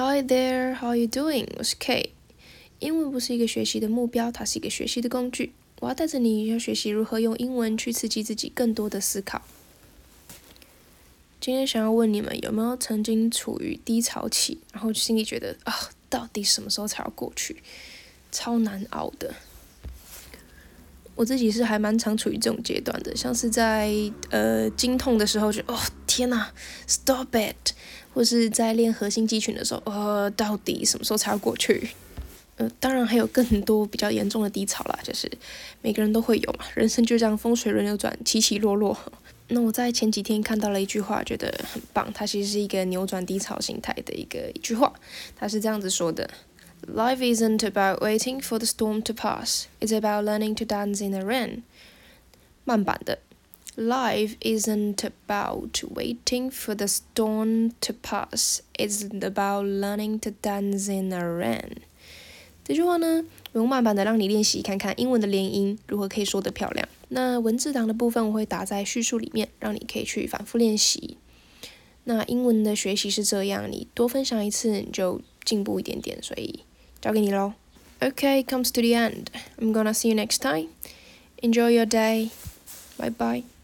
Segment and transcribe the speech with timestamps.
[0.00, 1.48] Hi there, how are you doing?
[1.58, 2.12] 我是 K。
[2.78, 5.52] 英文不是一个学习的目标，它是一个学习的工具。
[5.80, 9.42] 我要带着你，要学习如何用英文去刺激自己更多的思考。
[11.40, 15.74] 今天想要问你们，有没有曾经处于低潮期，然后心里觉得啊，
[16.08, 17.60] 到底什么时候才要过去？
[18.30, 19.34] 超难熬的。
[21.18, 23.92] 我自己是还蛮常处于这种阶段的，像是在
[24.30, 25.76] 呃经痛的时候，就哦
[26.06, 26.46] 天呐
[26.86, 27.72] s t o p it！
[28.14, 31.88] 或是在练核心肌群的时候，呃，到底什么时候才要过去？
[32.54, 35.28] 呃，当然还有更多比较严重的低潮啦，就是
[35.82, 38.96] 每个人都会有嘛，人生就这样风水轮流转，起起落落。
[39.48, 44.92] 那我在前几天看到了一句话，觉得很棒，它其实是一个扭转低潮心态的一个一句话，
[45.34, 46.30] 它是这样子说的。
[46.85, 49.67] Life isn't about waiting for the storm to pass.
[49.79, 51.63] It's about learning to dance in the rain.
[52.65, 53.19] 慢版的，
[53.75, 58.59] Life isn't about waiting for the storm to pass.
[58.77, 61.77] It's about learning to dance in the rain.
[62.65, 66.87] 这句话呢，我用慢版的让你练习看看英文的连音如何可以说得漂亮。
[67.09, 71.17] 那文字档的部分我会打在叙述里面，让你可以去反复练习。
[72.05, 76.21] 那英文的学习是这样，你多分享一次，你就 进步一点点。
[76.21, 76.61] 所以。
[77.03, 77.53] 交给你喽。
[77.99, 79.27] Okay, comes to the end.
[79.57, 80.69] I'm gonna see you next time.
[81.41, 82.31] Enjoy your day.
[82.97, 83.53] Bye bye.